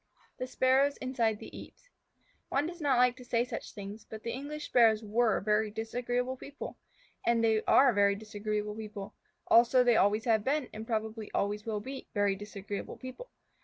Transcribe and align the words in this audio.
THE 0.39 0.47
SPARROWS 0.47 0.97
INSIDE 0.97 1.37
THE 1.37 1.55
EAVES 1.55 1.91
One 2.49 2.65
does 2.65 2.81
not 2.81 2.97
like 2.97 3.15
to 3.17 3.23
say 3.23 3.45
such 3.45 3.73
things, 3.73 4.03
but 4.03 4.23
the 4.23 4.31
English 4.31 4.65
Sparrows 4.65 5.03
were 5.03 5.39
very 5.41 5.69
disagreeable 5.69 6.35
people. 6.37 6.75
And 7.23 7.43
they 7.43 7.61
are 7.65 7.93
very 7.93 8.15
disagreeable 8.15 8.73
people. 8.73 9.13
Also, 9.45 9.83
they 9.83 9.97
always 9.97 10.25
have 10.25 10.43
been, 10.43 10.69
and 10.73 10.87
probably 10.87 11.29
always 11.35 11.67
will 11.67 11.81
be, 11.81 12.07
very 12.15 12.35
disagreeable 12.35 12.97
people. 12.97 13.29